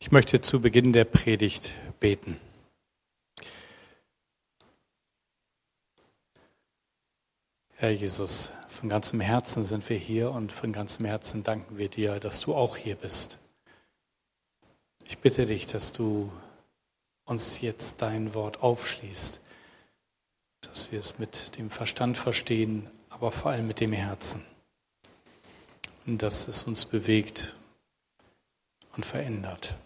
Ich 0.00 0.12
möchte 0.12 0.40
zu 0.40 0.60
Beginn 0.60 0.92
der 0.92 1.04
Predigt 1.04 1.74
beten. 1.98 2.38
Herr 7.74 7.90
Jesus, 7.90 8.52
von 8.68 8.88
ganzem 8.88 9.20
Herzen 9.20 9.64
sind 9.64 9.88
wir 9.88 9.96
hier 9.96 10.30
und 10.30 10.52
von 10.52 10.72
ganzem 10.72 11.04
Herzen 11.04 11.42
danken 11.42 11.78
wir 11.78 11.88
dir, 11.88 12.20
dass 12.20 12.40
du 12.40 12.54
auch 12.54 12.76
hier 12.76 12.94
bist. 12.94 13.38
Ich 15.04 15.18
bitte 15.18 15.46
dich, 15.46 15.66
dass 15.66 15.92
du 15.92 16.30
uns 17.24 17.60
jetzt 17.60 18.00
dein 18.00 18.34
Wort 18.34 18.62
aufschließt, 18.62 19.40
dass 20.60 20.92
wir 20.92 21.00
es 21.00 21.18
mit 21.18 21.58
dem 21.58 21.70
Verstand 21.70 22.16
verstehen, 22.16 22.88
aber 23.10 23.32
vor 23.32 23.50
allem 23.50 23.66
mit 23.66 23.80
dem 23.80 23.92
Herzen. 23.92 24.44
Und 26.06 26.22
dass 26.22 26.46
es 26.46 26.64
uns 26.64 26.86
bewegt 26.86 27.56
und 28.96 29.04
verändert. 29.04 29.76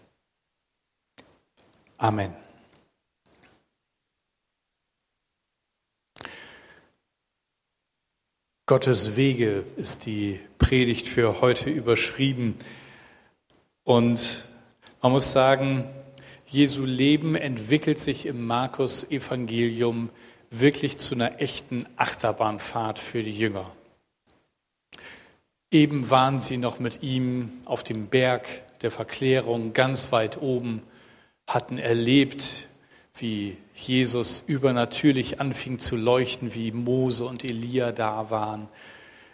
Amen. 2.03 2.33
Gottes 8.65 9.15
Wege 9.15 9.63
ist 9.77 10.05
die 10.05 10.37
Predigt 10.57 11.07
für 11.07 11.39
heute 11.39 11.69
überschrieben. 11.69 12.55
Und 13.85 14.43
man 15.01 15.13
muss 15.13 15.31
sagen, 15.31 15.85
Jesu 16.45 16.83
Leben 16.83 17.35
entwickelt 17.35 17.99
sich 17.99 18.25
im 18.25 18.45
Markus 18.45 19.09
Evangelium 19.09 20.09
wirklich 20.51 20.97
zu 20.97 21.15
einer 21.15 21.39
echten 21.39 21.85
Achterbahnfahrt 21.95 22.99
für 22.99 23.23
die 23.23 23.31
Jünger. 23.31 23.73
Eben 25.71 26.09
waren 26.09 26.41
sie 26.41 26.57
noch 26.57 26.79
mit 26.79 27.01
ihm 27.01 27.49
auf 27.63 27.81
dem 27.81 28.07
Berg 28.07 28.49
der 28.81 28.91
Verklärung 28.91 29.71
ganz 29.71 30.11
weit 30.11 30.41
oben, 30.41 30.83
hatten 31.47 31.77
erlebt, 31.77 32.67
wie 33.15 33.57
Jesus 33.75 34.43
übernatürlich 34.45 35.39
anfing 35.39 35.79
zu 35.79 35.95
leuchten, 35.95 36.53
wie 36.55 36.71
Mose 36.71 37.25
und 37.25 37.43
Elia 37.43 37.91
da 37.91 38.29
waren, 38.29 38.67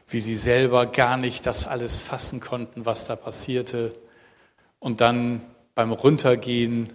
wie 0.07 0.19
sie 0.19 0.35
selber 0.35 0.85
gar 0.85 1.17
nicht 1.17 1.45
das 1.45 1.67
alles 1.67 1.99
fassen 1.99 2.39
konnten, 2.39 2.85
was 2.85 3.05
da 3.05 3.15
passierte. 3.15 3.93
Und 4.79 5.01
dann 5.01 5.41
beim 5.75 5.91
Runtergehen, 5.91 6.89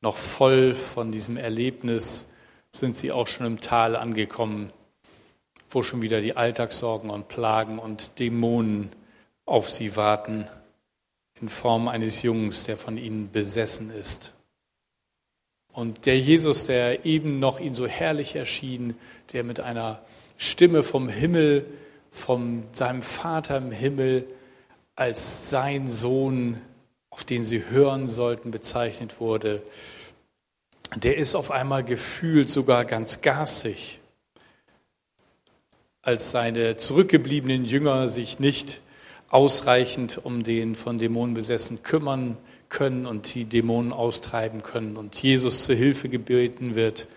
noch 0.00 0.16
voll 0.16 0.74
von 0.74 1.12
diesem 1.12 1.36
Erlebnis, 1.36 2.28
sind 2.70 2.96
sie 2.96 3.10
auch 3.10 3.26
schon 3.26 3.46
im 3.46 3.60
Tal 3.60 3.96
angekommen, 3.96 4.72
wo 5.70 5.82
schon 5.82 6.02
wieder 6.02 6.20
die 6.20 6.36
Alltagssorgen 6.36 7.10
und 7.10 7.28
Plagen 7.28 7.78
und 7.78 8.18
Dämonen 8.18 8.92
auf 9.44 9.68
sie 9.68 9.96
warten, 9.96 10.46
in 11.40 11.48
Form 11.48 11.88
eines 11.88 12.22
Jungs, 12.22 12.64
der 12.64 12.76
von 12.76 12.96
ihnen 12.98 13.30
besessen 13.30 13.90
ist. 13.90 14.32
Und 15.72 16.06
der 16.06 16.18
Jesus, 16.18 16.66
der 16.66 17.04
eben 17.04 17.38
noch 17.38 17.60
ihn 17.60 17.74
so 17.74 17.86
herrlich 17.86 18.34
erschien, 18.34 18.96
der 19.32 19.44
mit 19.44 19.60
einer 19.60 20.00
Stimme 20.36 20.82
vom 20.82 21.08
Himmel, 21.08 21.66
von 22.10 22.64
seinem 22.72 23.02
Vater 23.02 23.58
im 23.58 23.70
Himmel 23.70 24.24
als 24.96 25.50
sein 25.50 25.86
Sohn, 25.86 26.60
auf 27.10 27.22
den 27.22 27.44
sie 27.44 27.70
hören 27.70 28.08
sollten, 28.08 28.50
bezeichnet 28.50 29.20
wurde, 29.20 29.62
der 30.96 31.16
ist 31.16 31.34
auf 31.34 31.50
einmal 31.50 31.84
gefühlt 31.84 32.48
sogar 32.48 32.84
ganz 32.84 33.20
garstig, 33.20 34.00
als 36.02 36.30
seine 36.30 36.76
zurückgebliebenen 36.76 37.64
Jünger 37.64 38.08
sich 38.08 38.40
nicht 38.40 38.80
ausreichend 39.28 40.24
um 40.24 40.42
den 40.42 40.74
von 40.74 40.98
Dämonen 40.98 41.34
besessen 41.34 41.82
kümmern 41.82 42.36
können 42.68 43.06
und 43.06 43.34
die 43.34 43.44
Dämonen 43.44 43.92
austreiben 43.92 44.62
können 44.62 44.96
und 44.96 45.20
Jesus 45.22 45.64
zur 45.64 45.74
Hilfe 45.74 46.08
gebeten 46.08 46.74
wird, 46.74 47.08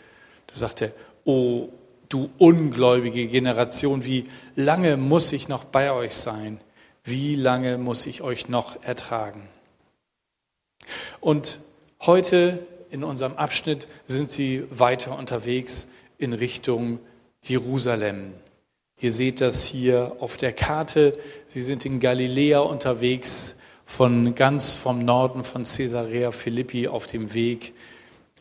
da 0.48 0.56
sagt 0.56 0.82
er, 0.82 0.92
oh 1.26 1.70
du 2.10 2.30
ungläubige 2.38 3.28
Generation, 3.28 4.06
wie 4.06 4.26
lange 4.56 4.98
muss 4.98 5.32
ich 5.32 5.48
noch 5.48 5.64
bei 5.64 5.92
euch 5.92 6.14
sein? 6.14 6.60
Wie 7.04 7.36
lange 7.36 7.78
muss 7.78 8.06
ich 8.06 8.22
euch 8.22 8.50
noch 8.50 8.84
ertragen? 8.84 9.48
Und 11.20 11.60
heute 12.02 12.60
in 12.90 13.04
unserem 13.04 13.34
Abschnitt 13.38 13.88
sind 14.06 14.32
sie 14.32 14.66
weiter 14.70 15.18
unterwegs 15.18 15.88
in 16.18 16.34
Richtung 16.34 17.00
Jerusalem. 17.42 18.34
Ihr 19.00 19.12
seht 19.12 19.42
das 19.42 19.66
hier 19.66 20.18
auf 20.20 20.38
der 20.38 20.54
Karte. 20.54 21.18
Sie 21.48 21.62
sind 21.62 21.86
in 21.86 22.00
Galiläa 22.00 22.60
unterwegs 22.60 23.56
von 23.86 24.36
ganz 24.36 24.76
vom 24.76 25.04
Norden 25.04 25.44
von 25.44 25.64
Caesarea 25.64 26.32
Philippi 26.32 26.88
auf 26.88 27.08
dem 27.08 27.34
Weg 27.34 27.74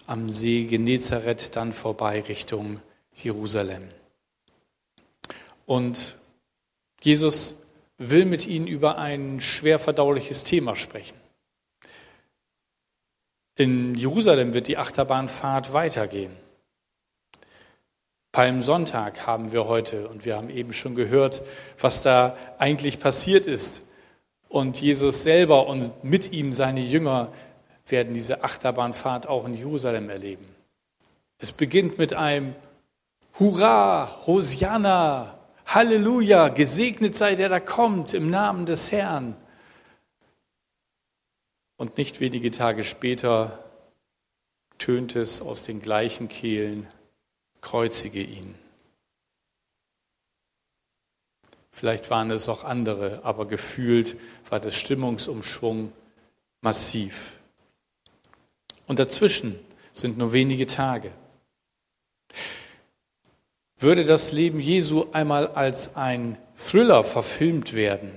am 0.06 0.28
See 0.28 0.64
Genezareth 0.64 1.54
dann 1.56 1.72
vorbei 1.72 2.20
Richtung 2.20 2.80
Jerusalem. 3.14 3.88
Und 5.66 6.16
Jesus 7.02 7.56
will 7.96 8.24
mit 8.24 8.46
ihnen 8.46 8.66
über 8.66 8.98
ein 8.98 9.40
schwer 9.40 9.78
verdauliches 9.78 10.42
Thema 10.42 10.74
sprechen. 10.74 11.16
In 13.56 13.94
Jerusalem 13.94 14.54
wird 14.54 14.68
die 14.68 14.78
Achterbahnfahrt 14.78 15.72
weitergehen. 15.72 16.34
Palmsonntag 18.32 19.26
haben 19.26 19.52
wir 19.52 19.66
heute 19.66 20.08
und 20.08 20.24
wir 20.24 20.36
haben 20.36 20.50
eben 20.50 20.72
schon 20.72 20.94
gehört, 20.94 21.42
was 21.78 22.02
da 22.02 22.36
eigentlich 22.58 23.00
passiert 23.00 23.46
ist 23.46 23.82
und 24.50 24.80
Jesus 24.80 25.22
selber 25.22 25.68
und 25.68 26.04
mit 26.04 26.32
ihm 26.32 26.52
seine 26.52 26.80
Jünger 26.80 27.32
werden 27.86 28.12
diese 28.12 28.44
Achterbahnfahrt 28.44 29.26
auch 29.26 29.46
in 29.46 29.54
Jerusalem 29.54 30.10
erleben. 30.10 30.44
Es 31.38 31.52
beginnt 31.52 31.98
mit 31.98 32.12
einem 32.12 32.54
Hurra, 33.38 34.26
Hosianna, 34.26 35.38
Halleluja, 35.66 36.48
gesegnet 36.48 37.14
sei 37.16 37.36
der 37.36 37.48
da 37.48 37.60
kommt 37.60 38.12
im 38.12 38.28
Namen 38.28 38.66
des 38.66 38.90
Herrn. 38.90 39.36
Und 41.76 41.96
nicht 41.96 42.18
wenige 42.20 42.50
Tage 42.50 42.82
später 42.82 43.64
tönt 44.78 45.14
es 45.14 45.40
aus 45.40 45.62
den 45.62 45.80
gleichen 45.80 46.28
Kehlen, 46.28 46.88
kreuzige 47.60 48.20
ihn. 48.20 48.56
Vielleicht 51.70 52.10
waren 52.10 52.30
es 52.30 52.48
auch 52.48 52.64
andere, 52.64 53.20
aber 53.24 53.46
gefühlt 53.46 54.16
war 54.48 54.60
das 54.60 54.74
Stimmungsumschwung 54.74 55.92
massiv. 56.60 57.34
Und 58.86 58.98
dazwischen 58.98 59.58
sind 59.92 60.18
nur 60.18 60.32
wenige 60.32 60.66
Tage. 60.66 61.12
Würde 63.76 64.04
das 64.04 64.32
Leben 64.32 64.60
Jesu 64.60 65.06
einmal 65.12 65.48
als 65.48 65.96
ein 65.96 66.36
Thriller 66.54 67.02
verfilmt 67.02 67.72
werden, 67.72 68.10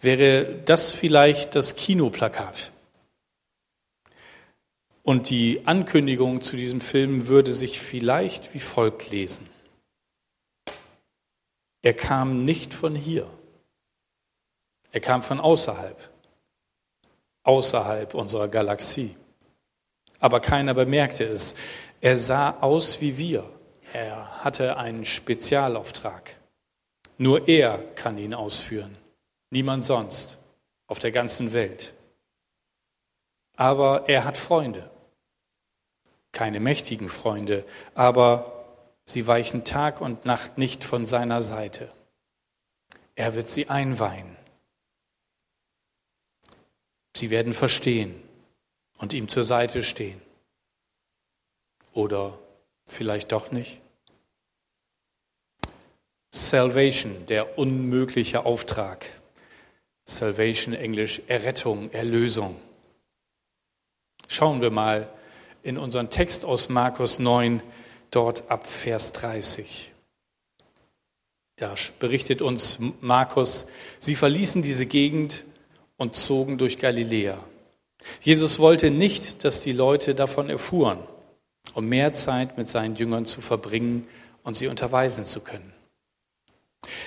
wäre 0.00 0.62
das 0.64 0.92
vielleicht 0.92 1.54
das 1.54 1.76
Kinoplakat. 1.76 2.72
Und 5.02 5.30
die 5.30 5.62
Ankündigung 5.66 6.40
zu 6.40 6.56
diesem 6.56 6.80
Film 6.80 7.28
würde 7.28 7.52
sich 7.52 7.78
vielleicht 7.78 8.54
wie 8.54 8.60
folgt 8.60 9.10
lesen. 9.10 9.46
Er 11.86 11.94
kam 11.94 12.44
nicht 12.44 12.74
von 12.74 12.96
hier. 12.96 13.28
Er 14.90 14.98
kam 14.98 15.22
von 15.22 15.38
außerhalb, 15.38 15.96
außerhalb 17.44 18.12
unserer 18.12 18.48
Galaxie. 18.48 19.16
Aber 20.18 20.40
keiner 20.40 20.74
bemerkte 20.74 21.22
es. 21.22 21.54
Er 22.00 22.16
sah 22.16 22.58
aus 22.58 23.00
wie 23.00 23.18
wir. 23.18 23.48
Er 23.92 24.42
hatte 24.42 24.78
einen 24.78 25.04
Spezialauftrag. 25.04 26.34
Nur 27.18 27.46
er 27.46 27.78
kann 27.94 28.18
ihn 28.18 28.34
ausführen. 28.34 28.98
Niemand 29.50 29.84
sonst 29.84 30.38
auf 30.88 30.98
der 30.98 31.12
ganzen 31.12 31.52
Welt. 31.52 31.94
Aber 33.54 34.08
er 34.08 34.24
hat 34.24 34.36
Freunde. 34.36 34.90
Keine 36.32 36.58
mächtigen 36.58 37.08
Freunde, 37.08 37.64
aber 37.94 38.55
Sie 39.08 39.26
weichen 39.26 39.64
Tag 39.64 40.00
und 40.00 40.24
Nacht 40.24 40.58
nicht 40.58 40.84
von 40.84 41.06
seiner 41.06 41.40
Seite. 41.40 41.90
Er 43.14 43.34
wird 43.34 43.48
sie 43.48 43.70
einweihen. 43.70 44.36
Sie 47.16 47.30
werden 47.30 47.54
verstehen 47.54 48.20
und 48.98 49.14
ihm 49.14 49.28
zur 49.28 49.44
Seite 49.44 49.84
stehen. 49.84 50.20
Oder 51.92 52.38
vielleicht 52.84 53.32
doch 53.32 53.52
nicht. 53.52 53.80
Salvation, 56.30 57.26
der 57.26 57.58
unmögliche 57.58 58.44
Auftrag. 58.44 59.10
Salvation 60.04 60.74
Englisch 60.74 61.22
Errettung, 61.28 61.90
Erlösung. 61.92 62.60
Schauen 64.28 64.60
wir 64.60 64.70
mal 64.70 65.08
in 65.62 65.78
unseren 65.78 66.10
Text 66.10 66.44
aus 66.44 66.68
Markus 66.68 67.18
9, 67.18 67.62
dort 68.10 68.50
ab 68.50 68.66
Vers 68.66 69.12
30. 69.12 69.92
Da 71.56 71.74
berichtet 71.98 72.42
uns 72.42 72.78
Markus, 73.00 73.66
sie 73.98 74.14
verließen 74.14 74.62
diese 74.62 74.86
Gegend 74.86 75.44
und 75.96 76.14
zogen 76.14 76.58
durch 76.58 76.78
Galiläa. 76.78 77.38
Jesus 78.20 78.58
wollte 78.58 78.90
nicht, 78.90 79.44
dass 79.44 79.62
die 79.62 79.72
Leute 79.72 80.14
davon 80.14 80.50
erfuhren, 80.50 80.98
um 81.74 81.86
mehr 81.86 82.12
Zeit 82.12 82.58
mit 82.58 82.68
seinen 82.68 82.96
Jüngern 82.96 83.26
zu 83.26 83.40
verbringen 83.40 84.06
und 84.42 84.54
sie 84.54 84.68
unterweisen 84.68 85.24
zu 85.24 85.40
können. 85.40 85.72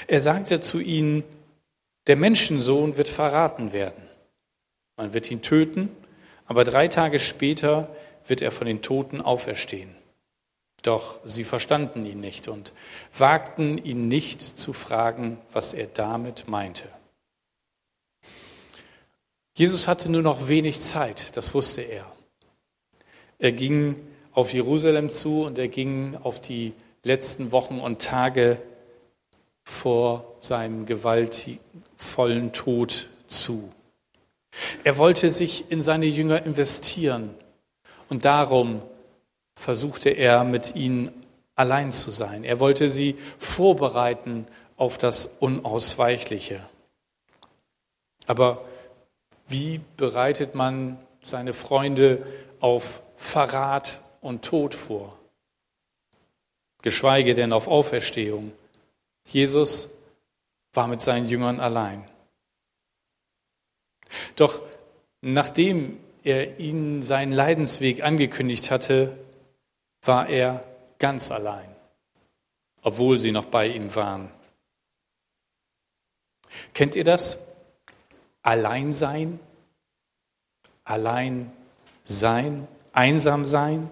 Er 0.08 0.22
sagte 0.22 0.60
zu 0.60 0.80
ihnen, 0.80 1.24
der 2.08 2.16
Menschensohn 2.16 2.98
wird 2.98 3.08
verraten 3.08 3.72
werden. 3.72 4.02
Man 4.98 5.14
wird 5.14 5.30
ihn 5.30 5.42
töten, 5.42 5.90
aber 6.48 6.64
drei 6.64 6.88
Tage 6.88 7.20
später 7.20 7.96
wird 8.26 8.42
er 8.42 8.52
von 8.52 8.68
den 8.68 8.82
Toten 8.82 9.22
auferstehen. 9.22 9.96
Doch 10.84 11.20
sie 11.24 11.44
verstanden 11.44 12.06
ihn 12.06 12.20
nicht 12.20 12.48
und 12.48 12.74
wagten 13.18 13.78
ihn 13.78 14.08
nicht 14.08 14.42
zu 14.42 14.74
fragen, 14.74 15.38
was 15.52 15.74
er 15.74 15.88
damit 15.88 16.48
meinte. 16.48 16.88
Jesus 19.56 19.90
hatte 19.90 20.10
nur 20.10 20.22
noch 20.22 20.48
wenig 20.48 20.80
Zeit, 20.80 21.36
das 21.36 21.54
wusste 21.54 21.82
er. 21.82 22.06
Er 23.40 23.52
ging 23.52 24.00
auf 24.32 24.54
Jerusalem 24.54 25.10
zu 25.10 25.44
und 25.44 25.58
er 25.58 25.68
ging 25.68 26.18
auf 26.24 26.40
die 26.40 26.74
letzten 27.04 27.52
Wochen 27.52 27.80
und 27.80 28.02
Tage 28.02 28.62
vor 29.66 30.36
seinem 30.40 30.86
gewaltvollen 30.86 32.54
Tod 32.54 33.10
zu. 33.28 33.72
Er 34.84 34.98
wollte 34.98 35.30
sich 35.30 35.70
in 35.70 35.82
seine 35.82 36.06
Jünger 36.06 36.46
investieren 36.46 37.36
und 38.08 38.26
darum 38.26 38.82
versuchte 39.60 40.10
er 40.10 40.46
mit 40.46 40.76
ihnen 40.76 41.12
allein 41.54 41.92
zu 41.92 42.12
sein. 42.12 42.46
Er 42.46 42.62
wollte 42.62 42.90
sie 42.90 43.18
vorbereiten 43.38 44.48
auf 44.78 44.98
das 44.98 45.26
Unausweichliche. 45.26 46.62
Aber 48.26 48.64
wie 49.50 49.82
bereitet 49.98 50.56
man 50.56 50.98
seine 51.22 51.52
Freunde 51.52 52.26
auf 52.62 53.02
Verrat 53.18 54.00
und 54.22 54.46
Tod 54.46 54.74
vor? 54.74 55.20
Geschweige 56.82 57.34
denn 57.34 57.52
auf 57.52 57.68
Auferstehung. 57.68 58.54
Jesus 59.28 59.90
war 60.72 60.88
mit 60.88 61.02
seinen 61.02 61.26
Jüngern 61.26 61.60
allein. 61.60 62.06
Doch 64.38 64.62
nachdem 65.20 66.00
er 66.24 66.60
ihnen 66.60 67.04
seinen 67.04 67.34
Leidensweg 67.34 68.04
angekündigt 68.04 68.72
hatte, 68.72 69.18
war 70.02 70.30
er 70.30 70.64
ganz 70.98 71.32
allein, 71.32 71.76
obwohl 72.82 73.20
sie 73.20 73.32
noch 73.32 73.46
bei 73.46 73.68
ihm 73.68 73.94
waren. 73.96 74.30
Kennt 76.74 76.96
ihr 76.96 77.04
das? 77.04 77.40
Allein 78.42 78.94
sein? 78.94 79.40
Allein 80.84 81.52
sein? 82.04 82.68
Einsam 82.94 83.46
sein? 83.46 83.92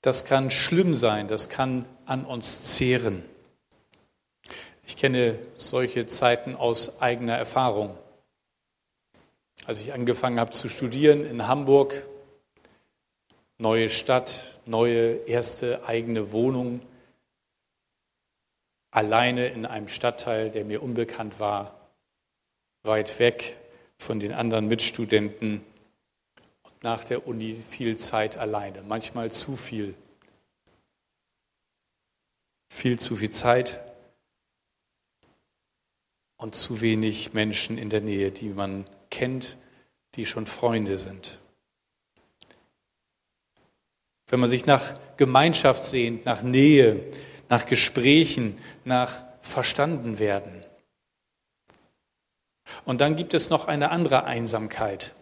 Das 0.00 0.24
kann 0.24 0.50
schlimm 0.50 0.94
sein, 0.94 1.28
das 1.28 1.48
kann 1.48 1.84
an 2.06 2.24
uns 2.24 2.74
zehren. 2.74 3.24
Ich 4.86 4.96
kenne 4.96 5.38
solche 5.54 6.06
Zeiten 6.06 6.56
aus 6.56 7.02
eigener 7.02 7.36
Erfahrung. 7.36 7.94
Als 9.66 9.82
ich 9.82 9.92
angefangen 9.92 10.40
habe 10.40 10.52
zu 10.52 10.68
studieren 10.68 11.26
in 11.26 11.46
Hamburg, 11.46 12.06
neue 13.58 13.90
Stadt, 13.90 14.60
neue 14.66 15.16
erste 15.26 15.86
eigene 15.86 16.32
Wohnung, 16.32 16.80
alleine 18.90 19.48
in 19.48 19.66
einem 19.66 19.88
Stadtteil, 19.88 20.50
der 20.50 20.64
mir 20.64 20.82
unbekannt 20.82 21.40
war, 21.40 21.90
weit 22.84 23.18
weg 23.18 23.56
von 23.98 24.20
den 24.20 24.32
anderen 24.32 24.68
Mitstudenten 24.68 25.64
und 26.62 26.82
nach 26.84 27.04
der 27.04 27.26
Uni 27.26 27.52
viel 27.52 27.96
Zeit 27.96 28.36
alleine, 28.36 28.82
manchmal 28.82 29.32
zu 29.32 29.56
viel. 29.56 29.94
Viel 32.70 32.98
zu 32.98 33.16
viel 33.16 33.30
Zeit 33.30 33.80
und 36.36 36.54
zu 36.54 36.80
wenig 36.80 37.34
Menschen 37.34 37.76
in 37.76 37.90
der 37.90 38.00
Nähe, 38.00 38.30
die 38.30 38.50
man 38.50 38.84
kennt, 39.10 39.56
die 40.14 40.26
schon 40.26 40.46
Freunde 40.46 40.96
sind. 40.96 41.38
Wenn 44.28 44.40
man 44.40 44.48
sich 44.48 44.66
nach 44.66 44.94
Gemeinschaft 45.16 45.84
sehnt, 45.84 46.24
nach 46.24 46.42
Nähe, 46.42 47.04
nach 47.48 47.66
Gesprächen, 47.66 48.56
nach 48.84 49.22
verstanden 49.40 50.18
werden. 50.18 50.64
Und 52.84 53.00
dann 53.00 53.16
gibt 53.16 53.34
es 53.34 53.50
noch 53.50 53.66
eine 53.66 53.90
andere 53.90 54.24
Einsamkeit. 54.24 55.14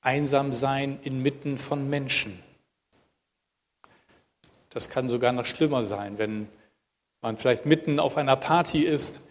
Einsam 0.00 0.52
sein 0.52 0.98
inmitten 1.02 1.58
von 1.58 1.88
Menschen. 1.88 2.42
Das 4.70 4.90
kann 4.90 5.08
sogar 5.08 5.32
noch 5.32 5.46
schlimmer 5.46 5.82
sein, 5.84 6.18
wenn 6.18 6.48
man 7.20 7.36
vielleicht 7.36 7.66
mitten 7.66 7.98
auf 7.98 8.16
einer 8.16 8.36
Party 8.36 8.82
ist, 8.82 9.22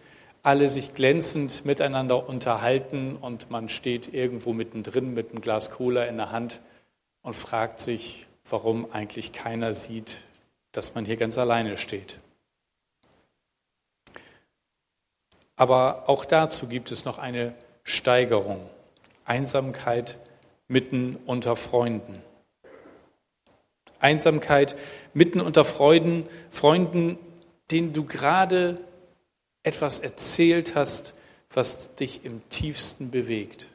alle 0.42 0.68
sich 0.68 0.94
glänzend 0.94 1.64
miteinander 1.64 2.28
unterhalten 2.28 3.16
und 3.16 3.50
man 3.50 3.68
steht 3.68 4.12
irgendwo 4.12 4.52
mittendrin 4.52 5.14
mit 5.14 5.30
einem 5.30 5.40
Glas 5.40 5.70
Cola 5.70 6.04
in 6.04 6.16
der 6.16 6.30
Hand 6.30 6.60
und 7.22 7.34
fragt 7.34 7.80
sich, 7.80 8.27
warum 8.50 8.90
eigentlich 8.92 9.32
keiner 9.32 9.74
sieht, 9.74 10.22
dass 10.72 10.94
man 10.94 11.04
hier 11.04 11.16
ganz 11.16 11.38
alleine 11.38 11.76
steht. 11.76 12.18
Aber 15.56 16.08
auch 16.08 16.24
dazu 16.24 16.68
gibt 16.68 16.92
es 16.92 17.04
noch 17.04 17.18
eine 17.18 17.54
Steigerung. 17.82 18.68
Einsamkeit 19.24 20.18
mitten 20.68 21.16
unter 21.26 21.56
Freunden. 21.56 22.22
Einsamkeit 23.98 24.76
mitten 25.12 25.40
unter 25.40 25.64
Freuden, 25.64 26.26
Freunden, 26.50 27.18
denen 27.70 27.92
du 27.92 28.04
gerade 28.04 28.78
etwas 29.64 29.98
erzählt 29.98 30.76
hast, 30.76 31.14
was 31.50 31.96
dich 31.96 32.24
im 32.24 32.48
tiefsten 32.48 33.10
bewegt. 33.10 33.68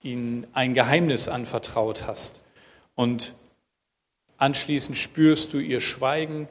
Ihnen 0.00 0.46
ein 0.54 0.72
Geheimnis 0.72 1.28
anvertraut 1.28 2.06
hast 2.06 2.42
und 2.98 3.32
anschließend 4.38 4.98
spürst 4.98 5.52
du 5.52 5.58
ihr 5.58 5.80
Schweigen, 5.80 6.48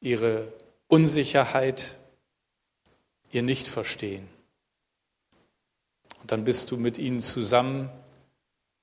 ihre 0.00 0.52
Unsicherheit, 0.88 1.94
ihr 3.30 3.42
Nichtverstehen. 3.42 4.28
Und 6.20 6.32
dann 6.32 6.42
bist 6.42 6.72
du 6.72 6.78
mit 6.78 6.98
ihnen 6.98 7.20
zusammen 7.20 7.90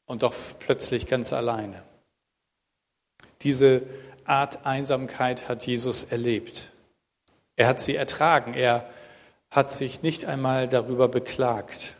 und 0.05 0.23
doch 0.23 0.33
plötzlich 0.59 1.05
ganz 1.05 1.33
alleine. 1.33 1.83
Diese 3.41 3.81
Art 4.23 4.65
Einsamkeit 4.65 5.49
hat 5.49 5.67
Jesus 5.67 6.05
erlebt. 6.05 6.71
Er 7.57 7.67
hat 7.67 7.81
sie 7.81 7.97
ertragen. 7.97 8.53
Er 8.53 8.89
hat 9.49 9.73
sich 9.73 10.01
nicht 10.01 10.23
einmal 10.23 10.69
darüber 10.69 11.09
beklagt. 11.09 11.97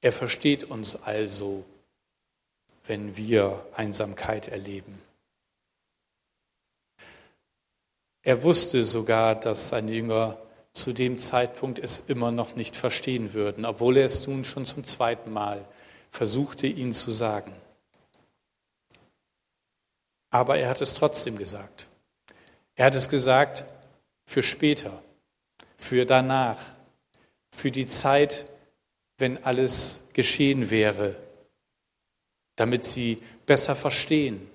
Er 0.00 0.12
versteht 0.12 0.64
uns 0.64 0.96
also 0.96 1.66
wenn 2.84 3.16
wir 3.16 3.66
Einsamkeit 3.74 4.48
erleben. 4.48 5.00
Er 8.22 8.42
wusste 8.42 8.84
sogar, 8.84 9.34
dass 9.34 9.68
seine 9.68 9.92
Jünger 9.92 10.38
zu 10.72 10.92
dem 10.92 11.18
Zeitpunkt 11.18 11.78
es 11.78 12.00
immer 12.00 12.30
noch 12.30 12.56
nicht 12.56 12.76
verstehen 12.76 13.32
würden, 13.32 13.64
obwohl 13.64 13.96
er 13.96 14.06
es 14.06 14.26
nun 14.26 14.44
schon 14.44 14.66
zum 14.66 14.84
zweiten 14.84 15.32
Mal 15.32 15.64
versuchte, 16.10 16.66
ihnen 16.66 16.92
zu 16.92 17.10
sagen. 17.10 17.54
Aber 20.30 20.58
er 20.58 20.68
hat 20.68 20.80
es 20.80 20.94
trotzdem 20.94 21.38
gesagt. 21.38 21.86
Er 22.74 22.86
hat 22.86 22.94
es 22.94 23.08
gesagt 23.08 23.64
für 24.24 24.42
später, 24.42 25.02
für 25.76 26.06
danach, 26.06 26.58
für 27.52 27.70
die 27.70 27.86
Zeit, 27.86 28.46
wenn 29.18 29.44
alles 29.44 30.02
geschehen 30.12 30.70
wäre, 30.70 31.14
damit 32.56 32.84
sie 32.84 33.20
besser 33.46 33.76
verstehen. 33.76 34.48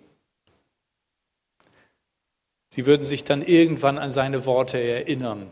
Sie 2.69 2.85
würden 2.85 3.03
sich 3.03 3.23
dann 3.23 3.41
irgendwann 3.41 3.97
an 3.97 4.11
seine 4.11 4.45
Worte 4.45 4.79
erinnern 4.79 5.51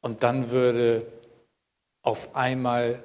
und 0.00 0.22
dann 0.22 0.50
würde 0.50 1.06
auf 2.02 2.34
einmal 2.34 3.02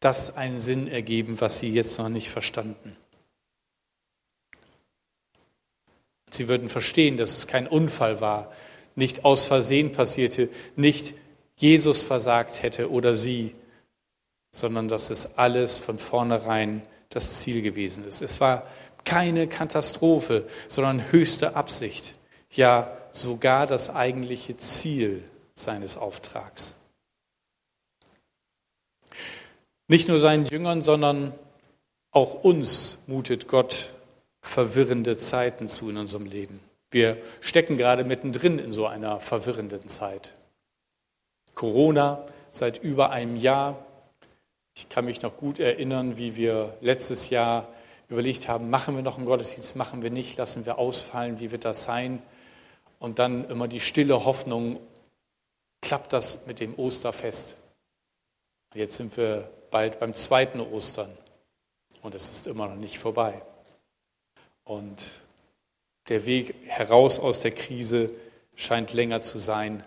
das 0.00 0.36
einen 0.36 0.58
Sinn 0.58 0.86
ergeben, 0.86 1.40
was 1.40 1.58
sie 1.58 1.70
jetzt 1.70 1.98
noch 1.98 2.10
nicht 2.10 2.28
verstanden. 2.28 2.96
Sie 6.30 6.48
würden 6.48 6.68
verstehen, 6.68 7.16
dass 7.16 7.36
es 7.36 7.46
kein 7.46 7.66
Unfall 7.66 8.20
war, 8.20 8.52
nicht 8.96 9.24
aus 9.24 9.46
Versehen 9.46 9.92
passierte, 9.92 10.50
nicht 10.76 11.14
Jesus 11.56 12.02
versagt 12.02 12.62
hätte 12.62 12.90
oder 12.90 13.14
sie, 13.14 13.54
sondern 14.50 14.88
dass 14.88 15.10
es 15.10 15.38
alles 15.38 15.78
von 15.78 15.98
vornherein 15.98 16.82
das 17.14 17.40
Ziel 17.40 17.62
gewesen 17.62 18.06
ist. 18.06 18.22
Es 18.22 18.40
war 18.40 18.66
keine 19.04 19.46
Katastrophe, 19.46 20.46
sondern 20.68 21.12
höchste 21.12 21.56
Absicht, 21.56 22.14
ja 22.50 22.96
sogar 23.12 23.66
das 23.66 23.90
eigentliche 23.90 24.56
Ziel 24.56 25.22
seines 25.54 25.96
Auftrags. 25.96 26.76
Nicht 29.86 30.08
nur 30.08 30.18
seinen 30.18 30.46
Jüngern, 30.46 30.82
sondern 30.82 31.32
auch 32.10 32.42
uns 32.42 32.98
mutet 33.06 33.48
Gott 33.48 33.90
verwirrende 34.40 35.16
Zeiten 35.16 35.68
zu 35.68 35.90
in 35.90 35.96
unserem 35.96 36.26
Leben. 36.26 36.60
Wir 36.90 37.18
stecken 37.40 37.76
gerade 37.76 38.04
mittendrin 38.04 38.58
in 38.58 38.72
so 38.72 38.86
einer 38.86 39.20
verwirrenden 39.20 39.88
Zeit. 39.88 40.32
Corona 41.54 42.24
seit 42.50 42.82
über 42.82 43.10
einem 43.10 43.36
Jahr. 43.36 43.84
Ich 44.76 44.88
kann 44.88 45.04
mich 45.04 45.22
noch 45.22 45.36
gut 45.36 45.60
erinnern, 45.60 46.18
wie 46.18 46.34
wir 46.34 46.76
letztes 46.80 47.30
Jahr 47.30 47.72
überlegt 48.08 48.48
haben, 48.48 48.70
machen 48.70 48.96
wir 48.96 49.02
noch 49.02 49.16
einen 49.16 49.26
Gottesdienst, 49.26 49.76
machen 49.76 50.02
wir 50.02 50.10
nicht, 50.10 50.36
lassen 50.36 50.66
wir 50.66 50.78
ausfallen, 50.78 51.40
wie 51.40 51.50
wird 51.50 51.64
das 51.64 51.84
sein? 51.84 52.22
Und 52.98 53.18
dann 53.18 53.48
immer 53.48 53.68
die 53.68 53.80
stille 53.80 54.24
Hoffnung, 54.24 54.78
klappt 55.80 56.12
das 56.12 56.46
mit 56.46 56.60
dem 56.60 56.78
Osterfest? 56.78 57.56
Jetzt 58.74 58.96
sind 58.96 59.16
wir 59.16 59.48
bald 59.70 60.00
beim 60.00 60.14
zweiten 60.14 60.60
Ostern 60.60 61.16
und 62.02 62.14
es 62.14 62.30
ist 62.30 62.46
immer 62.46 62.68
noch 62.68 62.76
nicht 62.76 62.98
vorbei. 62.98 63.40
Und 64.64 65.10
der 66.08 66.26
Weg 66.26 66.54
heraus 66.66 67.20
aus 67.20 67.40
der 67.40 67.52
Krise 67.52 68.12
scheint 68.56 68.92
länger 68.92 69.22
zu 69.22 69.38
sein 69.38 69.84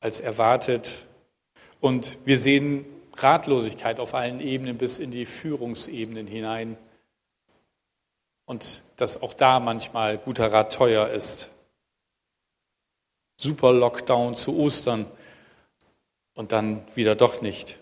als 0.00 0.20
erwartet. 0.20 1.06
Und 1.80 2.18
wir 2.24 2.38
sehen 2.38 2.84
Ratlosigkeit 3.16 4.00
auf 4.00 4.14
allen 4.14 4.40
Ebenen 4.40 4.78
bis 4.78 4.98
in 4.98 5.10
die 5.10 5.26
Führungsebenen 5.26 6.26
hinein. 6.26 6.76
Und 8.44 8.82
dass 8.96 9.22
auch 9.22 9.34
da 9.34 9.60
manchmal 9.60 10.18
guter 10.18 10.52
Rat 10.52 10.72
teuer 10.72 11.08
ist. 11.08 11.50
Super 13.36 13.72
Lockdown 13.72 14.36
zu 14.36 14.56
Ostern 14.56 15.06
und 16.34 16.52
dann 16.52 16.84
wieder 16.94 17.14
doch 17.14 17.42
nicht. 17.42 17.78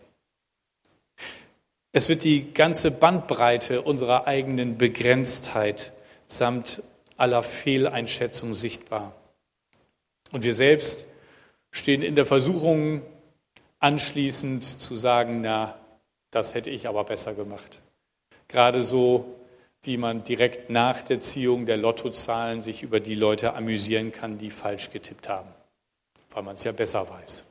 Es 1.93 2.09
wird 2.09 2.23
die 2.23 2.53
ganze 2.53 2.91
Bandbreite 2.93 3.83
unserer 3.83 4.27
eigenen 4.27 4.79
Begrenztheit 4.79 5.93
samt 6.27 6.83
aller 7.17 7.43
Fehleinschätzung 7.43 8.55
sichtbar. 8.55 9.15
Und 10.31 10.45
wir 10.45 10.55
selbst 10.55 11.07
stehen 11.73 12.03
in 12.03 12.15
der 12.15 12.27
Versuchung, 12.27 13.03
anschließend 13.81 14.63
zu 14.63 14.95
sagen, 14.95 15.41
na, 15.41 15.77
das 16.31 16.55
hätte 16.55 16.71
ich 16.71 16.87
aber 16.87 17.05
besser 17.05 17.35
gemacht. 17.35 17.81
Gerade 18.49 18.83
so, 18.83 19.37
wie 19.83 19.97
man 19.97 20.23
direkt 20.23 20.71
nach 20.71 21.03
der 21.03 21.21
Ziehung 21.21 21.67
der 21.67 21.79
Lottozahlen 21.79 22.61
sich 22.61 22.83
über 22.83 23.01
die 23.01 23.15
Leute 23.15 23.55
amüsieren 23.55 24.13
kann, 24.13 24.39
die 24.39 24.51
falsch 24.51 24.91
getippt 24.91 25.29
haben, 25.29 25.49
weil 26.31 26.43
man 26.43 26.55
es 26.55 26.65
ja 26.65 26.73
besser 26.73 27.09
weiß. 27.09 27.45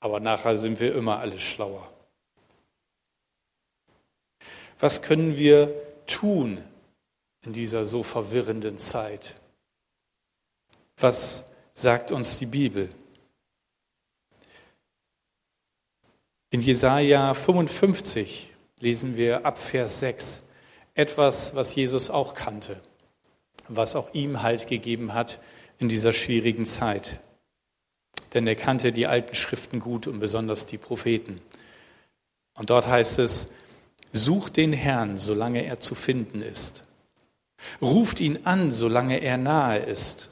Aber 0.00 0.20
nachher 0.20 0.56
sind 0.56 0.78
wir 0.78 0.94
immer 0.94 1.18
alles 1.18 1.42
schlauer. 1.42 1.90
Was 4.78 5.02
können 5.02 5.36
wir 5.36 5.74
tun 6.06 6.62
in 7.42 7.52
dieser 7.52 7.84
so 7.84 8.02
verwirrenden 8.02 8.78
Zeit? 8.78 9.40
Was 10.98 11.44
sagt 11.74 12.12
uns 12.12 12.38
die 12.38 12.46
Bibel? 12.46 12.90
In 16.50 16.60
Jesaja 16.60 17.34
55 17.34 18.52
lesen 18.78 19.16
wir 19.16 19.44
ab 19.44 19.58
Vers 19.58 19.98
6 19.98 20.42
etwas, 20.94 21.56
was 21.56 21.74
Jesus 21.74 22.08
auch 22.08 22.34
kannte, 22.34 22.80
was 23.68 23.96
auch 23.96 24.14
ihm 24.14 24.42
Halt 24.42 24.68
gegeben 24.68 25.12
hat 25.12 25.40
in 25.78 25.88
dieser 25.88 26.12
schwierigen 26.12 26.64
Zeit. 26.64 27.18
Denn 28.32 28.46
er 28.46 28.54
kannte 28.54 28.92
die 28.92 29.08
alten 29.08 29.34
Schriften 29.34 29.80
gut 29.80 30.06
und 30.06 30.20
besonders 30.20 30.66
die 30.66 30.78
Propheten. 30.78 31.40
Und 32.54 32.70
dort 32.70 32.86
heißt 32.86 33.18
es, 33.18 33.48
Sucht 34.12 34.56
den 34.56 34.72
Herrn, 34.72 35.18
solange 35.18 35.64
er 35.64 35.80
zu 35.80 35.94
finden 35.94 36.42
ist. 36.42 36.84
Ruft 37.82 38.20
ihn 38.20 38.38
an, 38.44 38.70
solange 38.70 39.18
er 39.18 39.36
nahe 39.36 39.78
ist. 39.78 40.30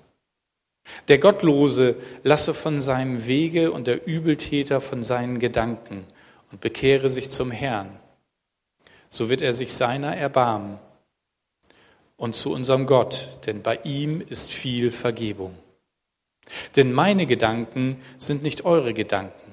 Der 1.09 1.19
Gottlose 1.19 1.97
lasse 2.23 2.55
von 2.55 2.81
seinem 2.81 3.27
Wege 3.27 3.73
und 3.73 3.87
der 3.87 4.07
Übeltäter 4.07 4.81
von 4.81 5.05
seinen 5.05 5.39
Gedanken 5.39 6.05
und 6.51 6.61
bekehre 6.61 7.09
sich 7.09 7.31
zum 7.31 7.51
Herrn. 7.51 7.99
So 9.09 9.29
wird 9.29 9.43
er 9.43 9.53
sich 9.53 9.73
seiner 9.75 10.17
erbarmen 10.17 10.79
und 12.17 12.35
zu 12.35 12.53
unserem 12.53 12.87
Gott, 12.87 13.29
denn 13.47 13.63
bei 13.63 13.79
ihm 13.85 14.23
ist 14.27 14.51
viel 14.51 14.91
Vergebung. 14.91 15.55
Denn 16.77 16.93
meine 16.93 17.27
Gedanken 17.27 18.01
sind 18.19 18.43
nicht 18.43 18.65
eure 18.65 18.95
Gedanken 18.95 19.53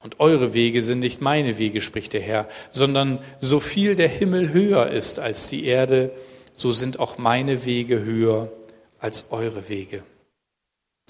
und 0.00 0.20
eure 0.20 0.54
Wege 0.54 0.82
sind 0.82 1.00
nicht 1.00 1.20
meine 1.20 1.58
Wege, 1.58 1.80
spricht 1.80 2.12
der 2.12 2.22
Herr, 2.22 2.48
sondern 2.70 3.18
so 3.38 3.60
viel 3.60 3.96
der 3.96 4.08
Himmel 4.08 4.52
höher 4.52 4.88
ist 4.90 5.18
als 5.18 5.48
die 5.48 5.64
Erde, 5.64 6.10
so 6.52 6.72
sind 6.72 7.00
auch 7.00 7.18
meine 7.18 7.64
Wege 7.64 8.02
höher 8.02 8.50
als 8.98 9.26
eure 9.30 9.68
Wege 9.68 10.02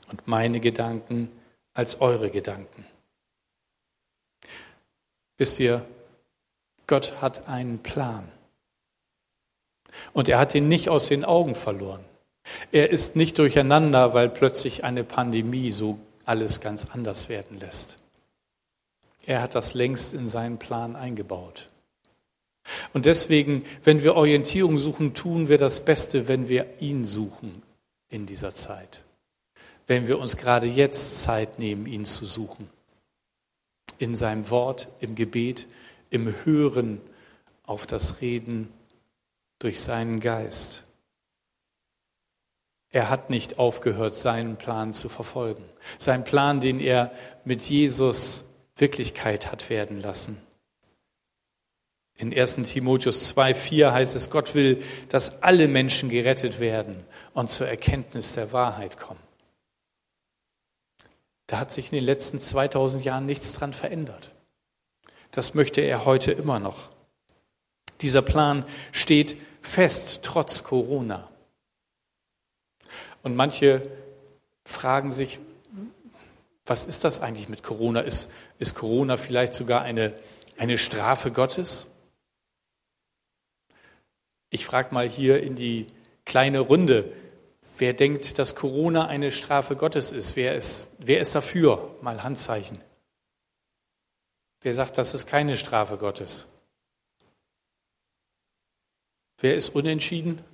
und 0.08 0.26
meine 0.26 0.60
Gedanken 0.60 1.30
als 1.74 2.00
eure 2.00 2.30
Gedanken. 2.30 2.84
Wisst 5.38 5.58
ihr, 5.60 5.84
Gott 6.86 7.20
hat 7.20 7.48
einen 7.48 7.78
Plan. 7.78 8.28
Und 10.12 10.28
er 10.28 10.38
hat 10.38 10.54
ihn 10.54 10.68
nicht 10.68 10.88
aus 10.88 11.08
den 11.08 11.24
Augen 11.24 11.54
verloren. 11.54 12.04
Er 12.70 12.90
ist 12.90 13.16
nicht 13.16 13.38
durcheinander, 13.38 14.14
weil 14.14 14.28
plötzlich 14.28 14.84
eine 14.84 15.04
Pandemie 15.04 15.70
so 15.70 16.00
alles 16.24 16.60
ganz 16.60 16.86
anders 16.92 17.28
werden 17.28 17.58
lässt. 17.58 17.98
Er 19.24 19.42
hat 19.42 19.54
das 19.54 19.74
längst 19.74 20.14
in 20.14 20.28
seinen 20.28 20.58
Plan 20.58 20.96
eingebaut. 20.96 21.68
Und 22.92 23.06
deswegen, 23.06 23.64
wenn 23.84 24.02
wir 24.02 24.16
Orientierung 24.16 24.78
suchen, 24.78 25.14
tun 25.14 25.48
wir 25.48 25.58
das 25.58 25.84
Beste, 25.84 26.28
wenn 26.28 26.48
wir 26.48 26.80
ihn 26.80 27.04
suchen 27.04 27.62
in 28.08 28.26
dieser 28.26 28.54
Zeit. 28.54 29.02
Wenn 29.86 30.08
wir 30.08 30.18
uns 30.18 30.36
gerade 30.36 30.66
jetzt 30.66 31.22
Zeit 31.22 31.58
nehmen, 31.58 31.86
ihn 31.86 32.04
zu 32.04 32.24
suchen. 32.24 32.68
In 33.98 34.14
seinem 34.14 34.50
Wort, 34.50 34.88
im 35.00 35.14
Gebet, 35.14 35.66
im 36.10 36.34
Hören 36.44 37.00
auf 37.64 37.86
das 37.86 38.20
Reden 38.20 38.68
durch 39.58 39.80
seinen 39.80 40.20
Geist. 40.20 40.84
Er 42.90 43.08
hat 43.08 43.30
nicht 43.30 43.58
aufgehört, 43.58 44.14
seinen 44.14 44.56
Plan 44.56 44.92
zu 44.92 45.08
verfolgen. 45.08 45.64
Sein 45.98 46.24
Plan, 46.24 46.60
den 46.60 46.78
er 46.78 47.10
mit 47.44 47.62
Jesus 47.62 48.44
Wirklichkeit 48.76 49.50
hat 49.50 49.70
werden 49.70 50.00
lassen. 50.00 50.38
In 52.16 52.32
1 52.32 52.56
Timotheus 52.70 53.28
2, 53.28 53.54
4 53.54 53.92
heißt 53.92 54.14
es, 54.16 54.30
Gott 54.30 54.54
will, 54.54 54.82
dass 55.08 55.42
alle 55.42 55.66
Menschen 55.68 56.10
gerettet 56.10 56.60
werden 56.60 57.02
und 57.32 57.48
zur 57.48 57.66
Erkenntnis 57.66 58.34
der 58.34 58.52
Wahrheit 58.52 58.98
kommen. 58.98 59.20
Da 61.52 61.58
hat 61.58 61.70
sich 61.70 61.92
in 61.92 61.96
den 61.96 62.06
letzten 62.06 62.38
2000 62.38 63.04
Jahren 63.04 63.26
nichts 63.26 63.52
dran 63.52 63.74
verändert. 63.74 64.30
Das 65.32 65.52
möchte 65.52 65.82
er 65.82 66.06
heute 66.06 66.32
immer 66.32 66.58
noch. 66.58 66.88
Dieser 68.00 68.22
Plan 68.22 68.64
steht 68.90 69.36
fest, 69.60 70.20
trotz 70.22 70.64
Corona. 70.64 71.28
Und 73.22 73.36
manche 73.36 73.86
fragen 74.64 75.12
sich, 75.12 75.40
was 76.64 76.86
ist 76.86 77.04
das 77.04 77.20
eigentlich 77.20 77.50
mit 77.50 77.62
Corona? 77.62 78.00
Ist, 78.00 78.30
ist 78.58 78.74
Corona 78.74 79.18
vielleicht 79.18 79.52
sogar 79.52 79.82
eine, 79.82 80.14
eine 80.56 80.78
Strafe 80.78 81.32
Gottes? 81.32 81.86
Ich 84.48 84.64
frage 84.64 84.94
mal 84.94 85.06
hier 85.06 85.42
in 85.42 85.54
die 85.54 85.86
kleine 86.24 86.60
Runde, 86.60 87.12
wer 87.82 87.94
denkt, 87.94 88.38
dass 88.38 88.54
Corona 88.54 89.08
eine 89.08 89.32
Strafe 89.32 89.74
Gottes 89.74 90.12
ist? 90.12 90.36
Wer 90.36 90.54
ist, 90.54 90.88
wer 90.98 91.18
ist 91.18 91.34
dafür? 91.34 91.98
Mal 92.00 92.22
Handzeichen. 92.22 92.80
Wer 94.60 94.72
sagt, 94.72 94.98
das 94.98 95.14
ist 95.14 95.26
keine 95.26 95.56
Strafe 95.56 95.98
Gottes? 95.98 96.46
Wer 99.38 99.56
ist 99.56 99.70
unentschieden? 99.70 100.44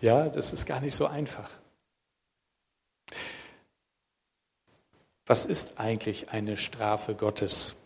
Ja, 0.00 0.30
das 0.30 0.54
ist 0.54 0.64
gar 0.64 0.80
nicht 0.80 0.94
so 0.94 1.06
einfach. 1.06 1.50
Was 5.26 5.44
ist 5.44 5.78
eigentlich 5.78 6.30
eine 6.30 6.56
Strafe 6.56 7.14
Gottes? 7.14 7.76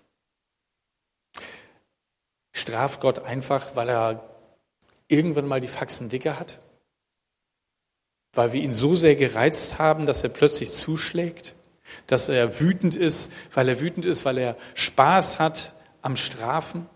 Straft 2.52 3.00
Gott 3.00 3.18
einfach, 3.24 3.74
weil 3.74 3.88
er 3.88 4.31
irgendwann 5.12 5.46
mal 5.46 5.60
die 5.60 5.68
Faxen 5.68 6.08
dicker 6.08 6.38
hat? 6.38 6.58
Weil 8.32 8.52
wir 8.52 8.62
ihn 8.62 8.72
so 8.72 8.94
sehr 8.94 9.14
gereizt 9.14 9.78
haben, 9.78 10.06
dass 10.06 10.22
er 10.22 10.30
plötzlich 10.30 10.72
zuschlägt? 10.72 11.54
Dass 12.06 12.28
er 12.28 12.60
wütend 12.60 12.96
ist, 12.96 13.30
weil 13.52 13.68
er 13.68 13.80
wütend 13.80 14.06
ist, 14.06 14.24
weil 14.24 14.38
er 14.38 14.56
Spaß 14.74 15.38
hat 15.38 15.72
am 16.00 16.16
Strafen? 16.16 16.88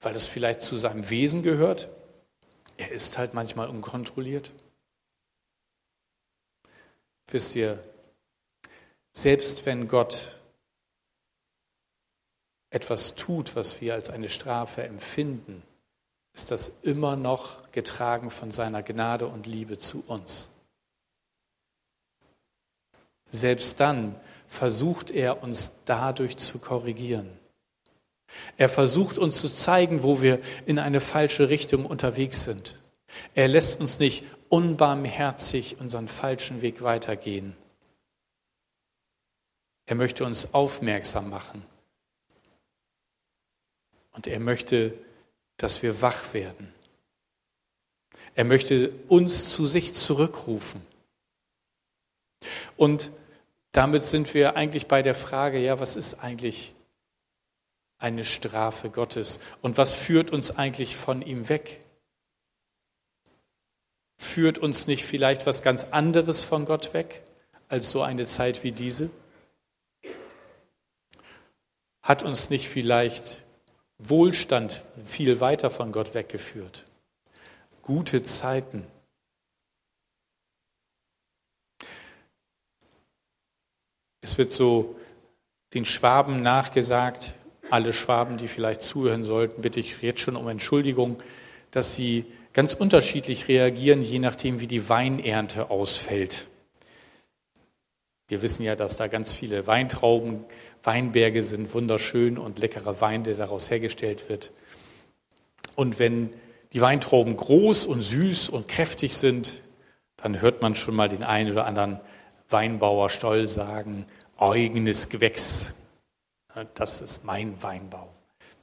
Weil 0.00 0.14
es 0.14 0.26
vielleicht 0.26 0.62
zu 0.62 0.76
seinem 0.76 1.10
Wesen 1.10 1.42
gehört? 1.42 1.88
Er 2.76 2.92
ist 2.92 3.18
halt 3.18 3.34
manchmal 3.34 3.68
unkontrolliert. 3.68 4.52
Wisst 7.26 7.54
ihr, 7.56 7.82
Selbst 9.12 9.66
wenn 9.66 9.88
Gott 9.88 10.40
etwas 12.70 13.14
tut, 13.14 13.54
was 13.56 13.80
wir 13.80 13.92
als 13.94 14.08
eine 14.08 14.30
Strafe 14.30 14.84
empfinden, 14.84 15.62
ist 16.34 16.50
das 16.50 16.72
immer 16.82 17.16
noch 17.16 17.70
getragen 17.72 18.30
von 18.30 18.50
seiner 18.50 18.82
Gnade 18.82 19.26
und 19.26 19.46
Liebe 19.46 19.78
zu 19.78 20.02
uns. 20.06 20.48
Selbst 23.30 23.80
dann 23.80 24.14
versucht 24.48 25.10
er 25.10 25.42
uns 25.42 25.72
dadurch 25.84 26.36
zu 26.36 26.58
korrigieren. 26.58 27.30
Er 28.56 28.68
versucht 28.68 29.18
uns 29.18 29.38
zu 29.40 29.48
zeigen, 29.48 30.02
wo 30.02 30.22
wir 30.22 30.40
in 30.66 30.78
eine 30.78 31.00
falsche 31.00 31.48
Richtung 31.48 31.86
unterwegs 31.86 32.44
sind. 32.44 32.78
Er 33.34 33.48
lässt 33.48 33.80
uns 33.80 33.98
nicht 33.98 34.24
unbarmherzig 34.48 35.78
unseren 35.80 36.08
falschen 36.08 36.62
Weg 36.62 36.82
weitergehen. 36.82 37.56
Er 39.86 39.96
möchte 39.96 40.24
uns 40.24 40.54
aufmerksam 40.54 41.28
machen. 41.28 41.64
Und 44.12 44.26
er 44.26 44.40
möchte, 44.40 44.94
dass 45.56 45.82
wir 45.82 46.02
wach 46.02 46.34
werden. 46.34 46.72
Er 48.34 48.44
möchte 48.44 48.90
uns 49.08 49.52
zu 49.52 49.66
sich 49.66 49.94
zurückrufen. 49.94 50.80
Und 52.76 53.10
damit 53.72 54.02
sind 54.02 54.32
wir 54.34 54.56
eigentlich 54.56 54.86
bei 54.86 55.02
der 55.02 55.14
Frage, 55.14 55.58
ja, 55.58 55.80
was 55.80 55.96
ist 55.96 56.22
eigentlich 56.22 56.74
eine 57.98 58.24
Strafe 58.24 58.90
Gottes? 58.90 59.40
Und 59.60 59.78
was 59.78 59.94
führt 59.94 60.30
uns 60.30 60.50
eigentlich 60.56 60.96
von 60.96 61.22
ihm 61.22 61.48
weg? 61.48 61.80
Führt 64.18 64.58
uns 64.58 64.86
nicht 64.86 65.04
vielleicht 65.04 65.46
was 65.46 65.62
ganz 65.62 65.84
anderes 65.84 66.44
von 66.44 66.64
Gott 66.64 66.94
weg 66.94 67.22
als 67.68 67.90
so 67.90 68.02
eine 68.02 68.26
Zeit 68.26 68.62
wie 68.62 68.72
diese? 68.72 69.10
Hat 72.02 72.22
uns 72.22 72.50
nicht 72.50 72.68
vielleicht 72.68 73.41
Wohlstand 74.08 74.82
viel 75.04 75.40
weiter 75.40 75.70
von 75.70 75.92
Gott 75.92 76.14
weggeführt? 76.14 76.84
Gute 77.82 78.22
Zeiten. 78.22 78.86
Es 84.20 84.38
wird 84.38 84.50
so 84.50 84.96
den 85.74 85.84
Schwaben 85.84 86.42
nachgesagt, 86.42 87.34
alle 87.70 87.92
Schwaben, 87.92 88.36
die 88.36 88.48
vielleicht 88.48 88.82
zuhören 88.82 89.24
sollten, 89.24 89.62
bitte 89.62 89.80
ich 89.80 90.02
jetzt 90.02 90.20
schon 90.20 90.36
um 90.36 90.48
Entschuldigung, 90.48 91.22
dass 91.70 91.96
sie 91.96 92.26
ganz 92.52 92.74
unterschiedlich 92.74 93.48
reagieren, 93.48 94.02
je 94.02 94.18
nachdem, 94.18 94.60
wie 94.60 94.66
die 94.66 94.88
Weinernte 94.88 95.70
ausfällt. 95.70 96.46
Wir 98.32 98.40
wissen 98.40 98.62
ja, 98.62 98.76
dass 98.76 98.96
da 98.96 99.08
ganz 99.08 99.34
viele 99.34 99.66
Weintrauben, 99.66 100.46
Weinberge 100.82 101.42
sind, 101.42 101.74
wunderschön 101.74 102.38
und 102.38 102.58
leckerer 102.58 102.98
Wein, 103.02 103.24
der 103.24 103.34
daraus 103.34 103.70
hergestellt 103.70 104.30
wird. 104.30 104.52
Und 105.76 105.98
wenn 105.98 106.32
die 106.72 106.80
Weintrauben 106.80 107.36
groß 107.36 107.84
und 107.84 108.00
süß 108.00 108.48
und 108.48 108.68
kräftig 108.68 109.18
sind, 109.18 109.60
dann 110.16 110.40
hört 110.40 110.62
man 110.62 110.74
schon 110.74 110.96
mal 110.96 111.10
den 111.10 111.24
einen 111.24 111.52
oder 111.52 111.66
anderen 111.66 112.00
Weinbauer 112.48 113.10
Stoll 113.10 113.48
sagen, 113.48 114.06
eigenes 114.38 115.10
Gewächs. 115.10 115.74
Das 116.72 117.02
ist 117.02 117.24
mein 117.24 117.62
Weinbau, 117.62 118.08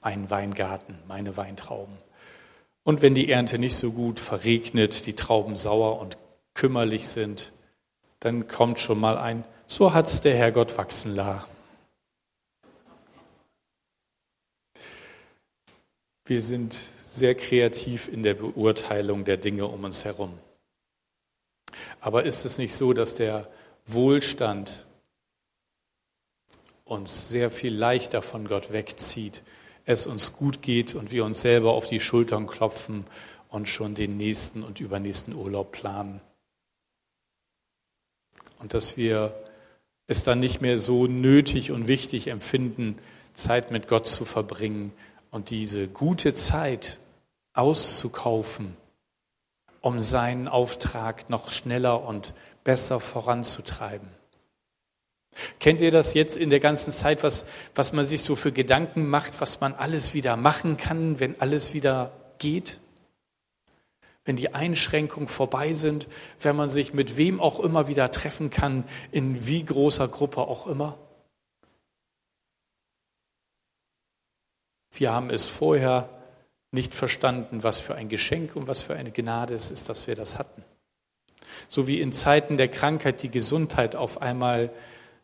mein 0.01 0.31
Weingarten, 0.31 0.97
meine 1.07 1.37
Weintrauben. 1.37 1.95
Und 2.81 3.03
wenn 3.03 3.13
die 3.13 3.29
Ernte 3.29 3.59
nicht 3.59 3.75
so 3.75 3.91
gut 3.91 4.19
verregnet, 4.19 5.05
die 5.05 5.13
Trauben 5.13 5.55
sauer 5.55 6.01
und 6.01 6.17
kümmerlich 6.55 7.07
sind, 7.07 7.51
dann 8.19 8.47
kommt 8.47 8.79
schon 8.79 8.99
mal 8.99 9.19
ein, 9.19 9.43
so 9.69 9.93
hat's 9.93 10.19
der 10.19 10.35
Herrgott 10.35 10.77
wachsen 10.77 11.15
la. 11.15 11.47
Wir 16.25 16.41
sind 16.41 16.73
sehr 16.73 17.35
kreativ 17.35 18.07
in 18.07 18.23
der 18.23 18.33
Beurteilung 18.33 19.25
der 19.25 19.37
Dinge 19.37 19.67
um 19.67 19.83
uns 19.83 20.05
herum. 20.05 20.37
Aber 22.01 22.23
ist 22.23 22.45
es 22.45 22.57
nicht 22.57 22.73
so, 22.73 22.93
dass 22.93 23.13
der 23.13 23.47
Wohlstand 23.85 24.85
uns 26.83 27.29
sehr 27.29 27.51
viel 27.51 27.75
leichter 27.75 28.21
von 28.21 28.47
Gott 28.47 28.73
wegzieht, 28.73 29.43
es 29.85 30.07
uns 30.07 30.33
gut 30.33 30.61
geht 30.61 30.95
und 30.95 31.11
wir 31.11 31.23
uns 31.25 31.41
selber 31.41 31.73
auf 31.73 31.87
die 31.87 31.99
Schultern 31.99 32.47
klopfen 32.47 33.05
und 33.49 33.67
schon 33.67 33.95
den 33.95 34.17
nächsten 34.17 34.63
und 34.63 34.79
übernächsten 34.79 35.35
Urlaub 35.35 35.71
planen. 35.71 36.21
Und 38.59 38.73
dass 38.73 38.97
wir 38.97 39.48
es 40.09 40.23
dann 40.23 40.39
nicht 40.39 40.59
mehr 40.59 40.79
so 40.79 41.05
nötig 41.05 41.71
und 41.71 41.87
wichtig 41.87 42.27
empfinden, 42.27 42.97
Zeit 43.33 43.69
mit 43.69 43.87
Gott 43.87 44.07
zu 44.07 44.25
verbringen 44.25 44.91
und 45.29 45.51
diese 45.51 45.87
gute 45.87 46.33
Zeit 46.33 46.97
auszukaufen, 47.53 48.75
um 49.81 49.99
seinen 49.99 50.47
Auftrag 50.47 51.29
noch 51.29 51.51
schneller 51.51 52.03
und 52.03 52.33
besser 52.63 52.99
voranzutreiben. 52.99 54.09
Kennt 55.59 55.79
ihr 55.79 55.91
das 55.91 56.15
jetzt 56.15 56.37
in 56.37 56.49
der 56.49 56.59
ganzen 56.59 56.91
Zeit, 56.91 57.21
was, 57.21 57.45
was 57.75 57.93
man 57.93 58.03
sich 58.03 58.23
so 58.23 58.35
für 58.35 58.51
Gedanken 58.51 59.07
macht, 59.07 59.39
was 59.39 59.61
man 59.61 59.75
alles 59.75 60.15
wieder 60.15 60.35
machen 60.37 60.77
kann, 60.77 61.19
wenn 61.19 61.39
alles 61.39 61.75
wieder 61.75 62.11
geht? 62.39 62.79
Wenn 64.29 64.35
die 64.35 64.53
Einschränkungen 64.53 65.27
vorbei 65.27 65.73
sind, 65.73 66.07
wenn 66.39 66.55
man 66.55 66.69
sich 66.69 66.93
mit 66.93 67.17
wem 67.17 67.39
auch 67.39 67.59
immer 67.59 67.87
wieder 67.87 68.11
treffen 68.11 68.51
kann, 68.51 68.83
in 69.11 69.47
wie 69.47 69.65
großer 69.65 70.07
Gruppe 70.07 70.41
auch 70.41 70.67
immer? 70.67 70.99
Wir 74.91 75.13
haben 75.13 75.31
es 75.31 75.47
vorher 75.47 76.09
nicht 76.69 76.93
verstanden, 76.93 77.63
was 77.63 77.79
für 77.79 77.95
ein 77.95 78.07
Geschenk 78.07 78.55
und 78.55 78.67
was 78.67 78.83
für 78.83 78.93
eine 78.93 79.09
Gnade 79.09 79.55
es 79.55 79.71
ist, 79.71 79.89
dass 79.89 80.05
wir 80.05 80.13
das 80.13 80.37
hatten. 80.37 80.63
So 81.67 81.87
wie 81.87 81.99
in 81.99 82.13
Zeiten 82.13 82.57
der 82.57 82.67
Krankheit 82.67 83.23
die 83.23 83.31
Gesundheit 83.31 83.95
auf 83.95 84.21
einmal 84.21 84.69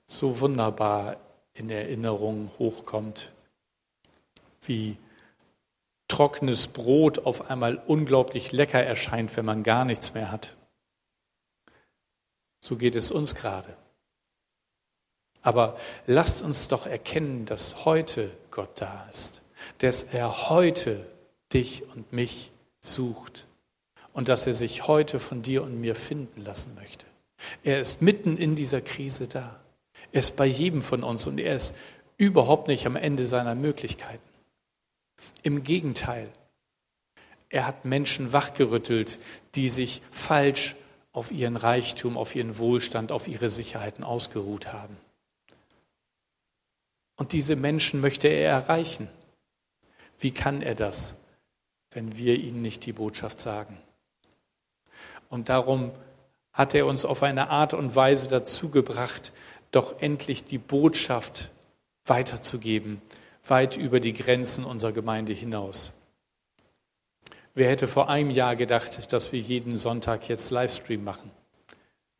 so 0.07 0.39
wunderbar 0.39 1.17
in 1.53 1.69
Erinnerung 1.69 2.49
hochkommt, 2.57 3.29
wie 4.63 4.97
trockenes 6.07 6.67
Brot 6.67 7.19
auf 7.19 7.49
einmal 7.49 7.81
unglaublich 7.87 8.51
lecker 8.51 8.81
erscheint, 8.81 9.35
wenn 9.37 9.45
man 9.45 9.63
gar 9.63 9.85
nichts 9.85 10.13
mehr 10.13 10.31
hat. 10.31 10.55
So 12.61 12.77
geht 12.77 12.95
es 12.95 13.11
uns 13.11 13.35
gerade. 13.35 13.75
Aber 15.41 15.77
lasst 16.07 16.41
uns 16.41 16.67
doch 16.67 16.87
erkennen, 16.87 17.45
dass 17.45 17.85
heute 17.85 18.31
Gott 18.49 18.81
da 18.81 19.07
ist, 19.09 19.43
dass 19.77 20.03
er 20.03 20.49
heute 20.49 21.05
dich 21.53 21.83
und 21.95 22.11
mich 22.11 22.51
sucht 22.81 23.45
und 24.13 24.27
dass 24.27 24.47
er 24.47 24.55
sich 24.55 24.87
heute 24.87 25.19
von 25.19 25.43
dir 25.43 25.61
und 25.61 25.79
mir 25.79 25.95
finden 25.95 26.43
lassen 26.43 26.73
möchte. 26.75 27.05
Er 27.63 27.79
ist 27.79 28.01
mitten 28.01 28.37
in 28.37 28.55
dieser 28.55 28.81
Krise 28.81 29.27
da. 29.27 29.59
Er 30.11 30.21
ist 30.21 30.35
bei 30.35 30.45
jedem 30.45 30.81
von 30.81 31.03
uns 31.03 31.27
und 31.27 31.39
er 31.39 31.55
ist 31.55 31.75
überhaupt 32.17 32.67
nicht 32.67 32.87
am 32.87 32.95
Ende 32.95 33.25
seiner 33.25 33.55
Möglichkeiten. 33.55 34.34
Im 35.43 35.63
Gegenteil, 35.63 36.29
er 37.49 37.67
hat 37.67 37.85
Menschen 37.85 38.33
wachgerüttelt, 38.33 39.19
die 39.55 39.69
sich 39.69 40.01
falsch 40.11 40.75
auf 41.13 41.31
ihren 41.31 41.55
Reichtum, 41.55 42.17
auf 42.17 42.35
ihren 42.35 42.57
Wohlstand, 42.57 43.11
auf 43.11 43.27
ihre 43.27 43.49
Sicherheiten 43.49 44.03
ausgeruht 44.03 44.73
haben. 44.73 44.97
Und 47.15 47.31
diese 47.31 47.55
Menschen 47.55 48.01
möchte 48.01 48.27
er 48.27 48.51
erreichen. 48.51 49.07
Wie 50.19 50.31
kann 50.31 50.61
er 50.61 50.75
das, 50.75 51.15
wenn 51.91 52.17
wir 52.17 52.35
ihnen 52.35 52.61
nicht 52.61 52.85
die 52.85 52.93
Botschaft 52.93 53.39
sagen? 53.39 53.77
Und 55.29 55.49
darum 55.49 55.91
hat 56.51 56.73
er 56.73 56.85
uns 56.85 57.05
auf 57.05 57.23
eine 57.23 57.49
Art 57.49 57.73
und 57.73 57.95
Weise 57.95 58.27
dazu 58.27 58.69
gebracht, 58.69 59.31
doch 59.71 60.01
endlich 60.01 60.43
die 60.45 60.57
Botschaft 60.57 61.49
weiterzugeben, 62.05 63.01
weit 63.49 63.77
über 63.77 63.99
die 63.99 64.13
Grenzen 64.13 64.65
unserer 64.65 64.91
Gemeinde 64.91 65.33
hinaus. 65.33 65.93
Wer 67.53 67.69
hätte 67.69 67.87
vor 67.87 68.09
einem 68.09 68.31
Jahr 68.31 68.55
gedacht, 68.55 69.13
dass 69.13 69.31
wir 69.31 69.39
jeden 69.39 69.77
Sonntag 69.77 70.27
jetzt 70.27 70.51
Livestream 70.51 71.03
machen? 71.03 71.31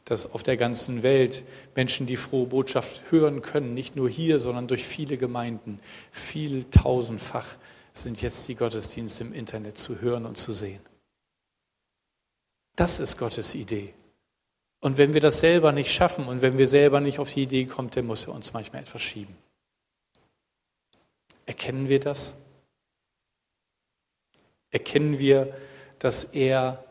Dass 0.06 0.32
auf 0.32 0.44
der 0.44 0.56
ganzen 0.56 1.04
Welt 1.04 1.44
Menschen 1.76 2.06
die 2.06 2.16
frohe 2.16 2.46
Botschaft 2.46 3.12
hören 3.12 3.42
können, 3.42 3.74
nicht 3.74 3.96
nur 3.96 4.10
hier, 4.10 4.40
sondern 4.40 4.68
durch 4.68 4.86
viele 4.86 5.18
Gemeinden. 5.18 5.80
Viel 6.12 6.66
tausendfach 6.66 7.58
sind 7.92 8.22
jetzt 8.22 8.48
die 8.48 8.56
Gottesdienste 8.56 9.24
im 9.24 9.34
Internet 9.34 9.78
zu 9.78 10.00
hören 10.00 10.26
und 10.26 10.38
zu 10.38 10.54
sehen. 10.54 10.82
Das 12.76 13.00
ist 13.00 13.18
Gottes 13.18 13.56
Idee. 13.56 13.94
Und 14.80 14.98
wenn 14.98 15.14
wir 15.14 15.22
das 15.22 15.40
selber 15.40 15.72
nicht 15.72 15.92
schaffen 15.92 16.28
und 16.28 16.42
wenn 16.42 16.58
wir 16.58 16.68
selber 16.68 17.00
nicht 17.00 17.20
auf 17.20 17.34
die 17.34 17.44
Idee 17.44 17.66
kommen, 17.66 17.90
dann 17.90 18.06
muss 18.06 18.28
er 18.28 18.34
uns 18.34 18.54
manchmal 18.54 18.84
etwas 18.84 19.02
schieben. 19.02 19.36
Erkennen 21.46 21.90
wir 21.90 22.00
das? 22.00 22.38
Erkennen 24.72 25.20
wir, 25.20 25.56
dass 26.00 26.24
er 26.24 26.84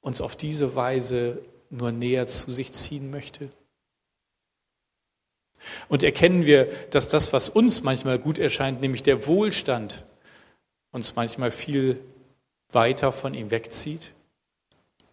uns 0.00 0.20
auf 0.20 0.36
diese 0.36 0.74
Weise 0.74 1.42
nur 1.68 1.92
näher 1.92 2.26
zu 2.26 2.50
sich 2.50 2.72
ziehen 2.72 3.10
möchte? 3.10 3.50
Und 5.88 6.02
erkennen 6.02 6.46
wir, 6.46 6.66
dass 6.90 7.08
das, 7.08 7.32
was 7.32 7.48
uns 7.48 7.82
manchmal 7.82 8.18
gut 8.18 8.38
erscheint, 8.38 8.80
nämlich 8.80 9.02
der 9.02 9.26
Wohlstand, 9.26 10.04
uns 10.90 11.16
manchmal 11.16 11.50
viel 11.50 12.00
weiter 12.70 13.12
von 13.12 13.34
ihm 13.34 13.50
wegzieht? 13.50 14.12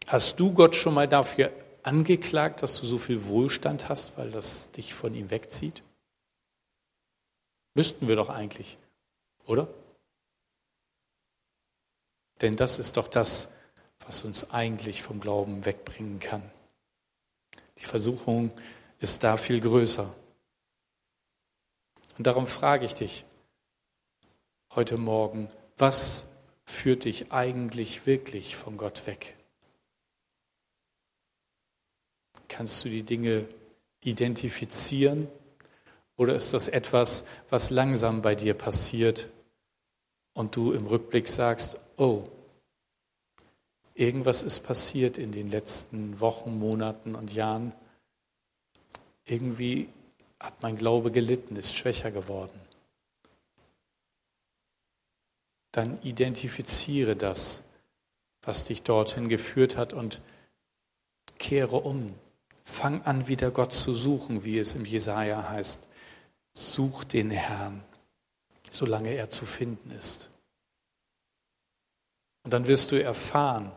Hast 0.08 0.40
du 0.40 0.54
Gott 0.54 0.76
schon 0.76 0.94
mal 0.94 1.08
dafür 1.08 1.52
angeklagt, 1.84 2.64
dass 2.64 2.80
du 2.80 2.86
so 2.86 2.98
viel 2.98 3.26
Wohlstand 3.28 3.90
hast, 3.90 4.18
weil 4.18 4.32
das 4.32 4.72
dich 4.72 4.94
von 4.94 5.14
ihm 5.14 5.30
wegzieht? 5.32 5.84
Müssten 7.78 8.08
wir 8.08 8.16
doch 8.16 8.30
eigentlich, 8.30 8.76
oder? 9.46 9.68
Denn 12.42 12.56
das 12.56 12.80
ist 12.80 12.98
doch 12.98 13.08
das, 13.08 13.52
was 14.00 14.24
uns 14.24 14.50
eigentlich 14.50 15.04
vom 15.04 15.20
Glauben 15.20 15.64
wegbringen 15.64 16.20
kann. 16.20 16.42
Die 17.78 17.86
Versuchung 17.86 18.52
ist 18.98 19.24
da 19.24 19.38
viel 19.38 19.62
größer. 19.62 20.12
Und 22.18 22.26
darum 22.26 22.48
frage 22.48 22.84
ich 22.84 22.96
dich 22.96 23.26
heute 24.74 24.98
Morgen, 24.98 25.48
was 25.78 26.26
führt 26.66 27.06
dich 27.06 27.32
eigentlich 27.32 28.08
wirklich 28.08 28.56
von 28.56 28.78
Gott 28.78 29.06
weg? 29.06 29.38
Kannst 32.48 32.84
du 32.84 32.90
die 32.90 33.04
Dinge 33.04 33.48
identifizieren 34.02 35.28
oder 36.18 36.36
ist 36.36 36.54
das 36.54 36.68
etwas, 36.68 37.24
was 37.50 37.70
langsam 37.70 38.22
bei 38.22 38.36
dir 38.36 38.56
passiert 38.56 39.30
und 40.34 40.56
du 40.56 40.74
im 40.74 40.88
Rückblick 40.88 41.28
sagst, 41.28 41.80
oh, 41.96 42.24
irgendwas 43.94 44.44
ist 44.44 44.62
passiert 44.62 45.18
in 45.18 45.32
den 45.32 45.50
letzten 45.50 46.20
Wochen, 46.20 46.58
Monaten 46.60 47.16
und 47.16 47.34
Jahren. 47.34 47.72
Irgendwie 49.26 49.90
hat 50.40 50.62
mein 50.62 50.78
Glaube 50.78 51.12
gelitten, 51.12 51.56
ist 51.56 51.74
schwächer 51.74 52.12
geworden. 52.12 52.60
Dann 55.72 56.02
identifiziere 56.02 57.16
das, 57.16 57.64
was 58.42 58.64
dich 58.64 58.84
dorthin 58.84 59.30
geführt 59.30 59.78
hat 59.78 59.94
und 59.94 60.22
kehre 61.38 61.78
um. 61.78 62.14
Fang 62.64 63.04
an, 63.04 63.28
wieder 63.28 63.52
Gott 63.52 63.74
zu 63.74 63.94
suchen, 63.94 64.44
wie 64.44 64.58
es 64.58 64.74
im 64.74 64.86
Jesaja 64.86 65.50
heißt. 65.50 65.84
Such 66.60 67.04
den 67.04 67.30
Herrn, 67.30 67.84
solange 68.72 69.14
er 69.14 69.30
zu 69.30 69.46
finden 69.46 69.92
ist. 69.92 70.32
Und 72.44 72.52
dann 72.52 72.66
wirst 72.66 72.92
du 72.92 73.00
erfahren, 73.00 73.72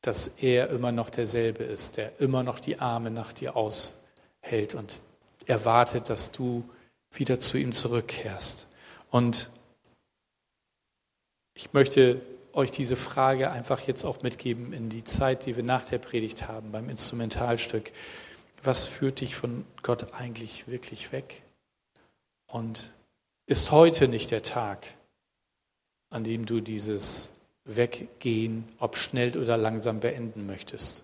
dass 0.00 0.28
er 0.28 0.70
immer 0.70 0.92
noch 0.92 1.10
derselbe 1.10 1.64
ist, 1.64 1.96
der 1.96 2.20
immer 2.20 2.44
noch 2.44 2.60
die 2.60 2.78
Arme 2.78 3.10
nach 3.10 3.32
dir 3.32 3.56
aushält 3.56 4.76
und 4.76 5.02
erwartet, 5.46 6.08
dass 6.08 6.30
du 6.30 6.62
wieder 7.10 7.40
zu 7.40 7.58
ihm 7.58 7.72
zurückkehrst. 7.72 8.68
Und 9.10 9.50
ich 11.54 11.72
möchte 11.72 12.20
euch 12.52 12.70
diese 12.70 12.94
Frage 12.94 13.50
einfach 13.50 13.80
jetzt 13.80 14.04
auch 14.04 14.22
mitgeben 14.22 14.72
in 14.72 14.88
die 14.88 15.02
Zeit, 15.02 15.46
die 15.46 15.56
wir 15.56 15.64
nach 15.64 15.84
der 15.84 15.98
Predigt 15.98 16.46
haben, 16.46 16.70
beim 16.70 16.88
Instrumentalstück. 16.88 17.90
Was 18.64 18.86
führt 18.86 19.20
dich 19.20 19.36
von 19.36 19.66
Gott 19.82 20.14
eigentlich 20.14 20.66
wirklich 20.68 21.12
weg? 21.12 21.42
Und 22.46 22.90
ist 23.46 23.72
heute 23.72 24.08
nicht 24.08 24.30
der 24.30 24.42
Tag, 24.42 24.86
an 26.08 26.24
dem 26.24 26.46
du 26.46 26.60
dieses 26.60 27.32
Weggehen, 27.64 28.66
ob 28.78 28.96
schnell 28.96 29.36
oder 29.36 29.58
langsam, 29.58 30.00
beenden 30.00 30.46
möchtest. 30.46 31.02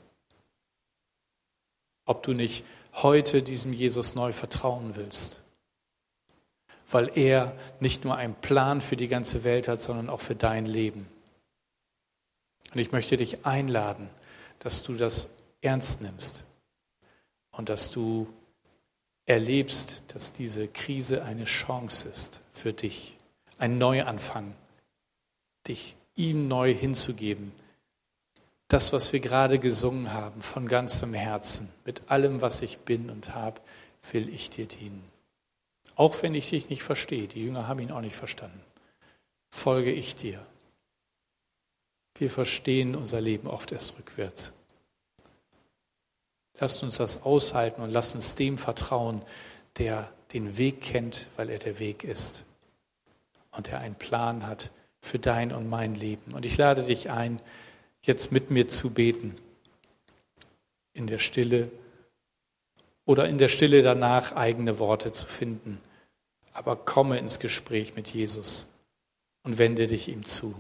Ob 2.07 2.23
du 2.23 2.33
nicht 2.33 2.65
heute 2.95 3.43
diesem 3.43 3.75
Jesus 3.75 4.15
neu 4.15 4.33
vertrauen 4.33 4.97
willst, 4.97 5.43
weil 6.91 7.11
er 7.15 7.55
nicht 7.79 8.07
nur 8.07 8.17
einen 8.17 8.35
Plan 8.35 8.81
für 8.81 8.97
die 8.97 9.09
ganze 9.09 9.45
Welt 9.45 9.69
hat, 9.69 9.83
sondern 9.83 10.09
auch 10.09 10.21
für 10.21 10.35
dein 10.35 10.65
Leben. 10.65 11.07
Und 12.73 12.79
ich 12.79 12.91
möchte 12.91 13.19
dich 13.19 13.45
einladen, 13.45 14.09
dass 14.61 14.83
du 14.83 14.95
das 14.95 15.29
ernst 15.61 16.01
nimmst 16.01 16.45
und 17.53 17.69
dass 17.69 17.91
du 17.91 18.27
erlebst, 19.27 20.03
dass 20.09 20.33
diese 20.33 20.69
Krise 20.69 21.25
eine 21.25 21.45
Chance 21.45 22.09
ist 22.09 22.41
für 22.53 22.73
dich, 22.73 23.17
ein 23.59 23.79
Neuanfang 23.79 24.55
dich 25.67 25.95
ihm 26.17 26.49
neu 26.49 26.75
hinzugeben. 26.75 27.53
Das, 28.69 28.93
was 28.93 29.13
wir 29.13 29.21
gerade 29.21 29.59
gesungen 29.59 30.13
haben, 30.13 30.43
von 30.43 30.69
ganzem 30.69 31.15
Herzen, 31.15 31.69
mit 31.85 32.11
allem, 32.11 32.41
was 32.41 32.63
ich 32.63 32.79
bin 32.79 33.11
und 33.11 33.35
habe, 33.35 33.61
will 34.13 34.29
ich 34.29 34.51
dir 34.51 34.67
dienen. 34.67 35.05
Auch 35.97 36.23
wenn 36.23 36.35
ich 36.35 36.51
dich 36.51 36.71
nicht 36.71 36.83
verstehe, 36.83 37.29
die 37.29 37.45
Jünger 37.45 37.69
haben 37.69 37.81
ihn 37.81 37.91
auch 37.91 38.01
nicht 38.01 38.17
verstanden, 38.17 38.63
folge 39.51 39.93
ich 39.93 40.17
dir. 40.17 40.45
Wir 42.17 42.31
verstehen 42.31 42.95
unser 42.95 43.21
Leben 43.21 43.49
oft 43.49 43.73
erst 43.73 43.99
rückwärts. 43.99 44.53
Lasst 46.61 46.83
uns 46.83 46.99
das 46.99 47.23
aushalten 47.23 47.83
und 47.83 47.91
lasst 47.91 48.15
uns 48.15 48.35
dem 48.35 48.59
vertrauen, 48.59 49.23
der 49.79 50.13
den 50.33 50.57
Weg 50.59 50.83
kennt, 50.83 51.27
weil 51.37 51.51
er 51.51 51.59
der 51.59 51.79
Weg 51.79 52.05
ist 52.05 52.45
und 53.51 53.69
der 53.69 53.81
einen 53.81 53.95
Plan 53.95 54.47
hat 54.47 54.71
für 55.01 55.19
dein 55.19 55.53
und 55.53 55.69
mein 55.69 55.95
Leben. 55.95 56.35
Und 56.35 56.45
ich 56.45 56.57
lade 56.57 56.85
dich 56.85 57.11
ein, 57.11 57.41
jetzt 58.03 58.31
mit 58.33 58.51
mir 58.51 58.69
zu 58.69 58.91
beten. 58.91 59.35
In 60.93 61.07
der 61.07 61.19
Stille 61.19 61.71
oder 63.07 63.29
in 63.29 63.39
der 63.39 63.49
Stille 63.49 63.83
danach 63.83 64.33
eigene 64.33 64.79
Worte 64.79 65.13
zu 65.13 65.27
finden. 65.27 65.81
Aber 66.53 66.77
komme 66.77 67.19
ins 67.19 67.39
Gespräch 67.39 67.95
mit 67.95 68.13
Jesus 68.13 68.67
und 69.43 69.59
wende 69.59 69.87
dich 69.87 70.09
ihm 70.09 70.27
zu. 70.27 70.55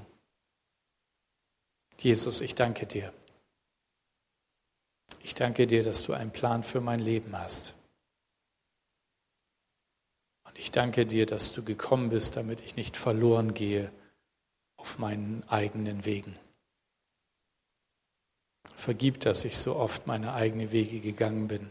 Jesus, 1.98 2.40
ich 2.40 2.54
danke 2.54 2.86
dir. 2.86 3.12
Ich 5.22 5.34
danke 5.34 5.66
dir, 5.66 5.82
dass 5.82 6.02
du 6.02 6.12
einen 6.12 6.30
Plan 6.30 6.62
für 6.62 6.80
mein 6.80 7.00
Leben 7.00 7.36
hast. 7.38 7.74
Und 10.44 10.58
ich 10.58 10.72
danke 10.72 11.06
dir, 11.06 11.26
dass 11.26 11.52
du 11.52 11.64
gekommen 11.64 12.10
bist, 12.10 12.36
damit 12.36 12.60
ich 12.60 12.76
nicht 12.76 12.96
verloren 12.96 13.54
gehe, 13.54 13.92
auf 14.76 14.98
meinen 14.98 15.44
eigenen 15.48 16.04
Wegen. 16.04 16.36
Vergib, 18.74 19.20
dass 19.20 19.44
ich 19.44 19.58
so 19.58 19.76
oft 19.76 20.06
meine 20.06 20.32
eigenen 20.32 20.72
Wege 20.72 21.00
gegangen 21.00 21.48
bin. 21.48 21.70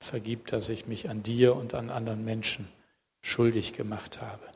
Vergib, 0.00 0.46
dass 0.46 0.68
ich 0.68 0.86
mich 0.86 1.10
an 1.10 1.22
dir 1.22 1.54
und 1.54 1.74
an 1.74 1.90
anderen 1.90 2.24
Menschen 2.24 2.68
schuldig 3.20 3.74
gemacht 3.74 4.22
habe. 4.22 4.50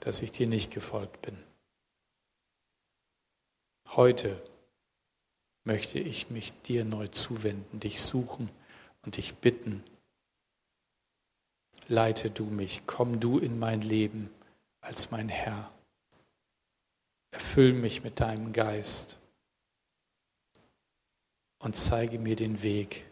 Dass 0.00 0.22
ich 0.22 0.32
dir 0.32 0.46
nicht 0.46 0.70
gefolgt 0.72 1.22
bin. 1.22 1.36
Heute 3.96 4.40
möchte 5.64 5.98
ich 5.98 6.30
mich 6.30 6.52
dir 6.62 6.84
neu 6.84 7.08
zuwenden, 7.08 7.80
dich 7.80 8.00
suchen 8.00 8.50
und 9.02 9.16
dich 9.16 9.34
bitten. 9.36 9.82
Leite 11.88 12.30
du 12.30 12.44
mich, 12.44 12.82
komm 12.86 13.20
du 13.20 13.38
in 13.38 13.58
mein 13.58 13.82
Leben 13.82 14.30
als 14.80 15.10
mein 15.10 15.28
Herr. 15.28 15.70
Erfüll 17.30 17.72
mich 17.72 18.04
mit 18.04 18.20
deinem 18.20 18.52
Geist 18.52 19.18
und 21.58 21.74
zeige 21.74 22.18
mir 22.18 22.36
den 22.36 22.62
Weg 22.62 23.06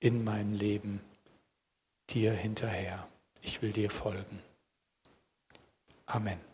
in 0.00 0.24
meinem 0.24 0.54
Leben 0.54 1.00
dir 2.08 2.32
hinterher. 2.32 3.06
Ich 3.42 3.62
will 3.62 3.72
dir 3.72 3.90
folgen. 3.90 4.42
Amen. 6.06 6.49